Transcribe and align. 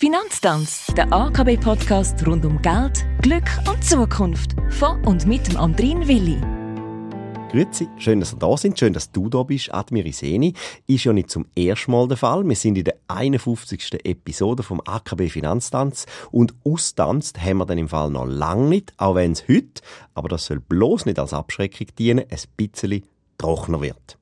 Finanztanz, 0.00 0.86
der 0.96 1.12
AKB-Podcast 1.12 2.24
rund 2.24 2.44
um 2.44 2.62
Geld, 2.62 3.04
Glück 3.20 3.50
und 3.68 3.82
Zukunft. 3.82 4.54
Von 4.70 5.04
und 5.04 5.26
mit 5.26 5.48
dem 5.48 5.56
Andrin 5.56 6.06
Willi. 6.06 6.40
Grüezi, 7.50 7.88
schön, 7.96 8.20
dass 8.20 8.32
ihr 8.32 8.38
da 8.38 8.56
sind, 8.56 8.78
schön, 8.78 8.92
dass 8.92 9.10
du 9.10 9.28
da 9.28 9.42
bist, 9.42 9.74
Admir 9.74 10.06
Iseni. 10.06 10.54
Ist 10.86 11.02
ja 11.02 11.12
nicht 11.12 11.30
zum 11.30 11.46
ersten 11.56 11.90
Mal 11.90 12.06
der 12.06 12.16
Fall. 12.16 12.48
Wir 12.48 12.54
sind 12.54 12.78
in 12.78 12.84
der 12.84 12.94
51. 13.08 14.04
Episode 14.04 14.62
vom 14.62 14.80
AKB 14.86 15.30
Finanztanz 15.30 16.06
und 16.30 16.54
austanzt 16.62 17.42
haben 17.42 17.58
wir 17.58 17.66
dann 17.66 17.78
im 17.78 17.88
Fall 17.88 18.10
noch 18.10 18.26
lange 18.26 18.68
nicht, 18.68 18.94
auch 18.98 19.16
wenn 19.16 19.32
es 19.32 19.48
heute, 19.48 19.82
aber 20.14 20.28
das 20.28 20.46
soll 20.46 20.60
bloß 20.60 21.06
nicht 21.06 21.18
als 21.18 21.32
Abschreckung 21.32 21.88
dienen, 21.98 22.24
ein 22.30 22.38
bisschen 22.56 23.02
trockener 23.36 23.80
wird. 23.80 24.16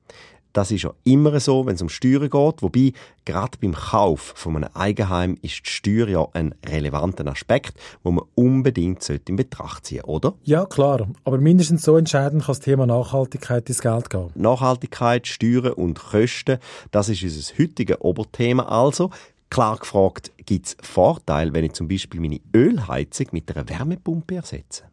Das 0.57 0.71
ist 0.71 0.81
ja 0.81 0.93
immer 1.03 1.39
so, 1.39 1.67
wenn 1.67 1.75
es 1.75 1.83
um 1.83 1.89
Steuern 1.89 2.31
geht. 2.31 2.63
Wobei, 2.63 2.91
gerade 3.25 3.59
beim 3.61 3.75
Kauf 3.75 4.33
von 4.35 4.55
einem 4.55 4.69
Eigenheim 4.73 5.37
ist 5.43 5.61
die 5.63 5.69
Steuer 5.69 6.07
ja 6.07 6.27
ein 6.33 6.55
relevanter 6.65 7.27
Aspekt, 7.27 7.75
wo 8.01 8.09
man 8.09 8.25
unbedingt 8.33 9.07
in 9.07 9.35
Betracht 9.35 9.85
ziehen 9.85 10.01
sollte, 10.03 10.29
oder? 10.29 10.37
Ja, 10.45 10.65
klar. 10.65 11.09
Aber 11.25 11.37
mindestens 11.37 11.83
so 11.83 11.95
entscheidend 11.95 12.41
kann 12.41 12.55
das 12.55 12.59
Thema 12.61 12.87
Nachhaltigkeit 12.87 13.69
ins 13.69 13.81
Geld 13.81 14.09
gehen. 14.09 14.31
Nachhaltigkeit, 14.33 15.27
Steuern 15.27 15.73
und 15.73 15.99
Kosten, 15.99 16.57
das 16.89 17.09
ist 17.09 17.21
unser 17.21 17.53
heutiges 17.59 18.01
Oberthema 18.01 18.63
also. 18.63 19.11
Klar 19.51 19.77
gefragt, 19.77 20.31
gibt 20.43 20.65
es 20.65 20.77
Vorteile, 20.81 21.53
wenn 21.53 21.65
ich 21.65 21.73
zum 21.73 21.87
Beispiel 21.87 22.19
meine 22.19 22.39
Ölheizung 22.55 23.27
mit 23.31 23.55
einer 23.55 23.69
Wärmepumpe 23.69 24.37
ersetze? 24.37 24.85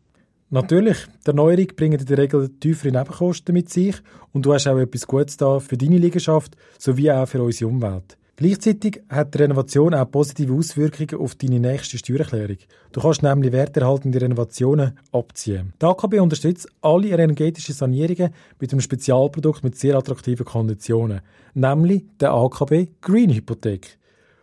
Natürlich, 0.54 0.98
die 1.26 1.30
Erneuerung 1.30 1.66
bringt 1.74 2.00
in 2.00 2.06
der 2.06 2.16
Regel 2.16 2.48
tiefere 2.60 2.92
Nebenkosten 2.92 3.52
mit 3.52 3.70
sich 3.70 3.96
und 4.32 4.46
du 4.46 4.54
hast 4.54 4.68
auch 4.68 4.78
etwas 4.78 5.04
Gutes 5.04 5.36
da 5.36 5.58
für 5.58 5.76
deine 5.76 5.98
Liegenschaft 5.98 6.56
sowie 6.78 7.10
auch 7.10 7.26
für 7.26 7.42
unsere 7.42 7.68
Umwelt. 7.68 8.16
Gleichzeitig 8.36 9.02
hat 9.09 9.34
die 9.34 9.38
Renovation 9.38 9.95
auch 9.95 10.09
positive 10.09 10.54
Auswirkungen 10.54 11.20
auf 11.20 11.34
deine 11.34 11.59
nächste 11.59 11.98
Steuererklärung. 11.98 12.59
Du 12.92 13.00
kannst 13.00 13.24
nämlich 13.24 13.50
werterhaltende 13.50 14.20
Renovationen 14.20 14.96
abziehen. 15.10 15.73
Die 15.82 15.87
AKB 15.87 16.20
unterstützt 16.20 16.68
alle 16.82 17.09
energetischen 17.09 17.74
Sanierungen 17.74 18.32
mit 18.60 18.70
einem 18.70 18.80
Spezialprodukt 18.80 19.64
mit 19.64 19.76
sehr 19.76 19.96
attraktiven 19.96 20.46
Konditionen, 20.46 21.23
nämlich 21.54 22.04
der 22.20 22.32
AKB 22.32 22.90
Green 23.01 23.30
Hypothek. 23.30 23.98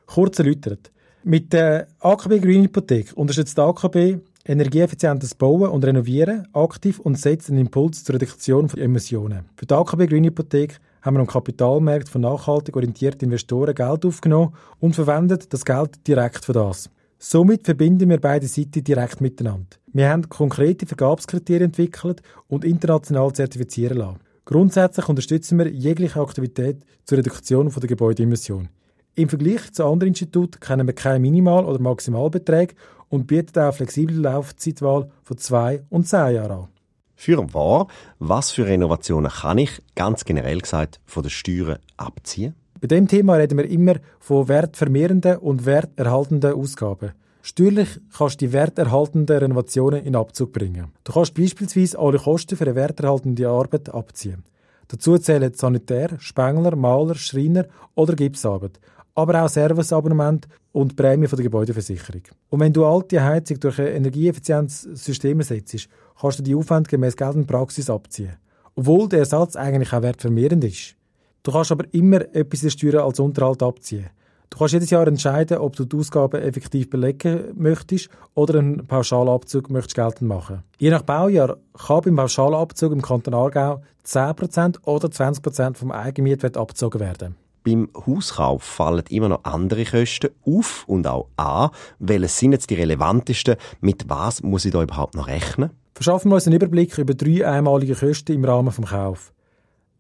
Kurz 0.08 0.40
erläutert. 0.40 0.92
Mit 1.24 1.54
der 1.54 1.88
AKB 2.02 2.42
Green 2.42 2.64
Hypothek 2.64 3.14
unterstützt 3.16 3.58
die 3.58 3.62
AKB 3.62 4.20
energieeffizientes 4.46 5.36
Bauen 5.36 5.70
und 5.70 5.86
Renovieren 5.86 6.48
aktiv 6.54 7.00
und 7.00 7.18
setzt 7.18 7.50
einen 7.50 7.60
Impuls 7.60 8.04
zur 8.04 8.16
Reduktion 8.16 8.70
von 8.70 8.80
Emissionen. 8.80 9.46
Für 9.56 9.66
die 9.66 9.74
AKB 9.74 10.08
Green 10.08 10.26
Hypothek 10.26 10.80
haben 11.02 11.16
wir 11.16 11.22
am 11.22 11.28
Kapitalmarkt 11.28 12.10
von 12.10 12.22
nachhaltig 12.22 12.76
orientierten 12.76 13.28
Investoren 13.28 13.76
Geld 13.76 14.06
aufgenommen 14.06 14.54
und 14.80 14.96
verwendet 14.96 15.52
das 15.54 15.66
Geld 15.66 16.08
direkt 16.08 16.46
für 16.46 16.54
das. 16.54 16.90
Somit 17.18 17.66
verbinden 17.66 18.10
wir 18.10 18.20
beide 18.20 18.48
Seiten 18.48 18.84
direkt 18.84 19.22
miteinander. 19.22 19.78
Wir 19.94 20.10
haben 20.10 20.28
konkrete 20.28 20.86
Vergabskriterien 20.86 21.66
entwickelt 21.66 22.22
und 22.48 22.66
international 22.66 23.32
zertifizieren 23.34 23.98
lassen. 23.98 24.20
Grundsätzlich 24.46 25.08
unterstützen 25.08 25.60
wir 25.60 25.68
jegliche 25.68 26.20
Aktivität 26.20 26.84
zur 27.06 27.20
Reduktion 27.20 27.70
der 27.70 27.88
Gebäudeemissionen. 27.88 28.70
Im 29.14 29.30
Vergleich 29.30 29.72
zu 29.72 29.86
anderen 29.86 30.08
Instituten 30.08 30.60
kennen 30.60 30.88
wir 30.88 30.96
keine 30.96 31.20
Minimal- 31.20 31.66
oder 31.66 31.80
Maximalbeträge 31.80 32.76
und 33.12 33.28
bietet 33.28 33.58
auch 33.60 33.76
flexible 33.76 34.16
Laufzeitwahl 34.16 35.12
von 35.22 35.38
zwei 35.38 35.84
und 35.90 36.08
zehn 36.08 36.36
Jahren 36.36 36.52
an. 36.52 36.68
Für 37.16 37.54
wahr, 37.54 37.88
was 38.18 38.50
für 38.50 38.66
Renovationen 38.66 39.30
kann 39.30 39.60
ich, 39.60 39.80
ganz 39.94 40.26
generell 40.26 40.60
gesagt, 40.60 41.00
von 41.06 41.22
den 41.22 41.30
Steuern 41.30 41.78
abziehen? 41.98 42.56
Bei 42.80 42.88
dem 42.88 43.08
Thema 43.08 43.36
reden 43.36 43.60
wir 43.60 43.70
immer 43.70 43.98
von 44.20 44.48
wertvermehrenden 44.48 45.38
und 45.38 45.68
werterhaltenden 45.68 46.54
Ausgaben. 46.54 47.12
Steuerlich 47.44 48.00
kannst 48.18 48.42
du 48.42 48.48
die 48.48 48.54
werterhaltenden 48.54 49.38
Renovationen 49.38 50.04
in 50.04 50.16
Abzug 50.16 50.54
bringen. 50.54 50.92
Du 51.04 51.14
kannst 51.14 51.36
beispielsweise 51.36 52.00
alle 52.00 52.18
Kosten 52.18 52.56
für 52.56 52.66
eine 52.66 52.76
werterhaltende 52.76 53.48
Arbeit 53.48 53.90
abziehen. 53.90 54.44
Dazu 54.88 55.18
zählen 55.18 55.54
Sanitär, 55.54 56.10
Spengler, 56.18 56.76
Maler, 56.76 57.16
Schreiner 57.16 57.66
oder 57.94 58.16
Gipsarbeit 58.16 58.80
aber 59.16 59.44
auch 59.44 59.50
Serviceabonnement 59.50 60.48
und 60.72 60.96
Prämie 60.96 61.28
von 61.28 61.38
der 61.38 61.44
Gebäudeversicherung. 61.44 62.22
Und 62.50 62.60
wenn 62.60 62.74
du 62.74 62.86
alte 62.86 63.24
Heizung 63.24 63.60
durch 63.60 63.80
ein 63.80 63.88
Energieeffizienzsystem 63.88 65.40
ersetzt, 65.40 65.90
kannst 66.20 66.40
du 66.40 66.44
die 66.44 66.56
Aufwände 66.56 66.90
gemäß 66.90 67.16
geltender 67.16 67.48
Praxis 67.48 67.90
abziehen. 67.90 68.38
Obwohl 68.76 69.10
der 69.10 69.20
Ersatz 69.20 69.56
eigentlich 69.56 69.94
auch 69.94 70.02
wertvermehrend 70.02 70.64
ist. 70.64 70.96
Du 71.44 71.52
kannst 71.52 71.72
aber 71.72 71.86
immer 71.94 72.22
etwas 72.34 72.62
der 72.62 72.70
Steuern 72.70 73.06
als 73.06 73.20
Unterhalt 73.20 73.64
abziehen. 73.64 74.10
Du 74.50 74.58
kannst 74.58 74.74
jedes 74.74 74.90
Jahr 74.90 75.08
entscheiden, 75.08 75.60
ob 75.60 75.78
du 75.78 75.86
die 75.86 75.96
Ausgaben 75.96 76.42
effektiv 76.42 76.90
belegen 76.90 77.54
möchtest 77.56 78.10
oder 78.34 78.60
einen 78.60 78.86
Pauschalabzug 78.86 79.70
möchtest 79.70 79.96
geltend 79.96 80.28
machen. 80.28 80.64
Je 80.78 80.90
nach 80.90 81.04
Baujahr 81.04 81.58
kann 81.88 82.02
beim 82.02 82.18
Pauschalabzug 82.18 82.92
im 82.92 83.02
Kanton 83.02 83.34
Aargau 83.34 83.82
10% 84.06 84.84
oder 84.84 85.08
20% 85.08 85.76
vom 85.78 85.92
Eigenmietwert 85.92 86.58
abgezogen 86.58 87.00
werden. 87.00 87.36
Beim 87.64 87.90
Hauskauf 88.08 88.64
fallen 88.64 89.04
immer 89.10 89.30
noch 89.30 89.44
andere 89.44 89.86
Kosten 89.86 90.30
auf 90.46 90.84
und 90.88 91.06
auch 91.06 91.28
an. 91.38 91.70
Welche 92.00 92.28
sind 92.28 92.54
jetzt 92.54 92.70
die 92.70 92.76
relevantesten? 92.76 93.56
Mit 93.82 94.10
was 94.10 94.42
muss 94.42 94.66
ich 94.66 94.72
da 94.72 94.82
überhaupt 94.82 95.16
noch 95.16 95.28
rechnen? 95.28 95.70
Verschaffen 95.94 96.32
wir 96.32 96.36
uns 96.36 96.48
einen 96.48 96.56
Überblick 96.56 96.98
über 96.98 97.14
drei 97.14 97.48
einmalige 97.48 97.96
Kosten 97.96 98.34
im 98.34 98.46
Rahmen 98.46 98.74
des 98.76 98.90
Kauf. 98.90 99.32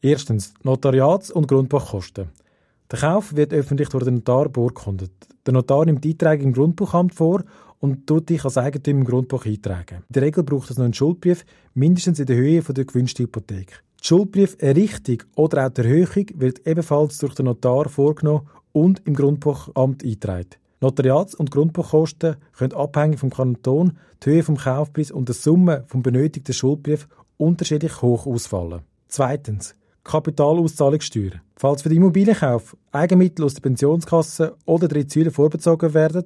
Erstens 0.02 0.56
Notariats- 0.64 1.30
und 1.30 1.48
Grundbuchkosten. 1.48 2.30
Der 2.92 3.00
Kauf 3.00 3.36
wird 3.36 3.54
öffentlich 3.54 3.90
durch 3.90 4.06
den 4.06 4.16
Notar 4.16 4.50
beurkundet. 4.50 5.12
Der 5.46 5.54
Notar 5.54 5.86
nimmt 5.86 6.04
die 6.04 6.12
Einträge 6.12 6.44
im 6.44 6.54
Grundbuchamt 6.54 7.14
vor 7.14 7.44
und 7.80 8.08
tut 8.08 8.30
dich 8.30 8.44
als 8.44 8.58
Eigentümer 8.58 9.02
im 9.02 9.06
Grundbuch 9.06 9.46
eintragen. 9.46 9.98
In 10.10 10.14
der 10.14 10.24
Regel 10.24 10.44
braucht 10.44 10.72
es 10.72 10.78
noch 10.78 10.86
einen 10.86 10.94
Schuldbrief, 10.94 11.46
mindestens 11.74 12.20
in 12.20 12.26
der 12.26 12.36
Höhe 12.36 12.62
der 12.62 12.86
gewünschten 12.86 13.26
Hypothek. 13.26 13.84
Die 14.02 14.08
Schuldbrieferrichtung 14.08 15.24
oder 15.36 15.68
auch 15.68 15.70
die 15.70 15.82
Erhöhung 15.82 16.26
wird 16.36 16.66
ebenfalls 16.66 17.20
durch 17.20 17.36
den 17.36 17.46
Notar 17.46 17.88
vorgenommen 17.88 18.50
und 18.72 19.02
im 19.06 19.14
Grundbuchamt 19.14 20.04
eingetragen. 20.04 20.50
Notariats- 20.82 21.36
und 21.36 21.52
Grundbuchkosten 21.52 22.38
können 22.58 22.74
abhängig 22.74 23.20
vom 23.20 23.30
Kanton, 23.30 24.00
die 24.24 24.32
Höhe 24.32 24.44
vom 24.44 24.58
Kaufpreis 24.58 25.12
und 25.12 25.28
der 25.28 25.36
Summe 25.36 25.84
vom 25.86 26.02
benötigten 26.02 26.54
Schuldbrief 26.54 27.08
unterschiedlich 27.38 28.02
hoch 28.02 28.26
ausfallen. 28.26 28.82
Zweitens. 29.08 29.76
Kapitalauszahlungssteuer. 30.04 31.34
Falls 31.56 31.84
für 31.84 31.90
den 31.90 32.00
Immobilienkauf 32.00 32.76
Eigenmittel 32.92 33.46
aus 33.46 33.54
der 33.54 33.62
Pensionskasse 33.62 34.56
oder 34.66 35.08
Ziele 35.08 35.30
vorbezogen 35.30 35.94
werden, 35.94 36.26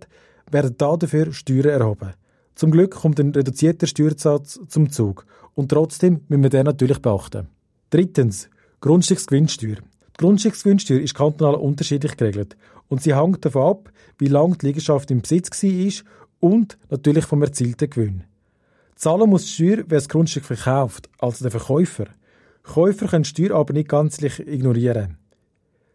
werden 0.49 0.77
dafür 0.77 1.33
Steuern 1.33 1.81
erhoben. 1.81 2.13
Zum 2.55 2.71
Glück 2.71 2.91
kommt 2.91 3.19
ein 3.19 3.31
reduzierter 3.31 3.85
Steuersatz 3.85 4.61
zum 4.69 4.89
Zug 4.89 5.25
und 5.55 5.67
trotzdem 5.67 6.21
müssen 6.29 6.43
wir 6.43 6.49
den 6.49 6.63
natürlich 6.63 7.01
beachten. 7.01 7.49
Drittens, 7.95 8.49
Grundstücksgewinnsteuer. 8.81 9.77
Die 9.77 10.17
Grundstücksgewinnsteuer 10.17 10.99
ist 10.99 11.15
kantonal 11.15 11.55
unterschiedlich 11.55 12.17
geregelt 12.17 12.57
und 12.89 13.01
sie 13.01 13.15
hängt 13.15 13.45
davon 13.45 13.61
ab, 13.61 13.91
wie 14.17 14.27
lange 14.27 14.57
die 14.57 14.65
Liegenschaft 14.65 15.09
im 15.11 15.21
Besitz 15.21 15.63
war 15.63 16.11
und 16.41 16.77
natürlich 16.89 17.23
vom 17.23 17.41
erzielten 17.41 17.89
Gewinn. 17.89 18.25
Zahlen 18.97 19.29
muss 19.29 19.45
die 19.45 19.51
Steuer, 19.51 19.85
wer 19.87 19.99
das 19.99 20.09
Grundstück 20.09 20.43
verkauft, 20.43 21.09
also 21.19 21.45
der 21.45 21.51
Verkäufer. 21.51 22.07
Käufer 22.63 23.07
können 23.07 23.23
die 23.23 23.29
Steuer 23.29 23.55
aber 23.55 23.71
nicht 23.71 23.87
ganzlich 23.87 24.45
ignorieren. 24.45 25.17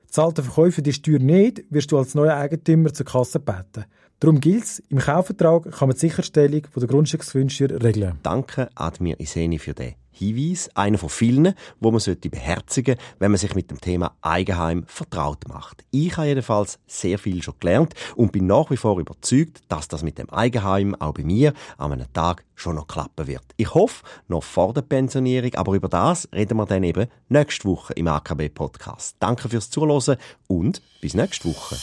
Zahlt 0.06 0.38
der 0.38 0.44
Verkäufer 0.44 0.80
die 0.80 0.94
Steuer 0.94 1.18
nicht, 1.18 1.64
wirst 1.68 1.92
du 1.92 1.98
als 1.98 2.14
neuer 2.14 2.36
Eigentümer 2.36 2.94
zur 2.94 3.04
Kasse 3.04 3.40
gebeten. 3.40 3.84
Darum 4.20 4.40
gilt 4.40 4.64
es, 4.64 4.78
im 4.88 5.00
Kaufvertrag 5.00 5.70
kann 5.70 5.88
man 5.88 5.96
die 5.96 6.00
Sicherstellung 6.00 6.62
der 6.74 6.88
Grundstücksgewinnsteuer 6.88 7.82
regeln. 7.82 8.18
Danke, 8.22 8.70
Admir 8.74 9.20
Iseni, 9.20 9.58
für 9.58 9.74
den 9.74 9.96
Hinweis, 10.10 10.70
einer 10.74 10.98
von 10.98 11.08
vielen, 11.08 11.54
wo 11.80 11.90
man 11.90 12.00
sollte 12.00 12.30
beherzigen, 12.30 12.96
wenn 13.18 13.30
man 13.30 13.38
sich 13.38 13.54
mit 13.54 13.70
dem 13.70 13.80
Thema 13.80 14.14
Eigenheim 14.20 14.84
vertraut 14.86 15.48
macht. 15.48 15.84
Ich 15.90 16.16
habe 16.16 16.28
jedenfalls 16.28 16.78
sehr 16.86 17.18
viel 17.18 17.42
schon 17.42 17.54
gelernt 17.60 17.94
und 18.16 18.32
bin 18.32 18.46
nach 18.46 18.70
wie 18.70 18.76
vor 18.76 18.98
überzeugt, 18.98 19.62
dass 19.68 19.88
das 19.88 20.02
mit 20.02 20.18
dem 20.18 20.30
Eigenheim 20.30 20.94
auch 20.94 21.14
bei 21.14 21.24
mir 21.24 21.54
an 21.78 21.92
einem 21.92 22.12
Tag 22.12 22.44
schon 22.54 22.76
noch 22.76 22.86
klappen 22.86 23.26
wird. 23.26 23.44
Ich 23.56 23.74
hoffe, 23.74 24.04
noch 24.28 24.42
vor 24.44 24.72
der 24.74 24.82
Pensionierung, 24.82 25.54
aber 25.54 25.74
über 25.74 25.88
das 25.88 26.28
reden 26.32 26.58
wir 26.58 26.66
dann 26.66 26.84
eben 26.84 27.06
nächste 27.28 27.68
Woche 27.68 27.94
im 27.94 28.08
AKB 28.08 28.48
Podcast. 28.50 29.16
Danke 29.18 29.48
fürs 29.48 29.70
Zuhören 29.70 30.16
und 30.46 30.82
bis 31.00 31.14
nächste 31.14 31.48
Woche. 31.48 31.76